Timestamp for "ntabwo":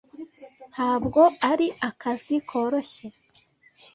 0.71-1.21